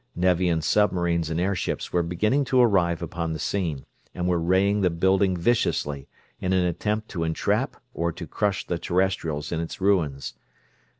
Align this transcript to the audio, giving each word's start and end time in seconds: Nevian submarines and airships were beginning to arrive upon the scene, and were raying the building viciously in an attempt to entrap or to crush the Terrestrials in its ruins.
Nevian 0.15 0.63
submarines 0.63 1.29
and 1.29 1.39
airships 1.39 1.93
were 1.93 2.01
beginning 2.01 2.43
to 2.45 2.59
arrive 2.59 3.03
upon 3.03 3.33
the 3.33 3.37
scene, 3.39 3.85
and 4.15 4.27
were 4.27 4.39
raying 4.39 4.81
the 4.81 4.89
building 4.89 5.37
viciously 5.37 6.07
in 6.39 6.53
an 6.53 6.65
attempt 6.65 7.07
to 7.09 7.23
entrap 7.23 7.77
or 7.93 8.11
to 8.11 8.25
crush 8.25 8.65
the 8.65 8.79
Terrestrials 8.79 9.51
in 9.51 9.59
its 9.59 9.79
ruins. 9.79 10.33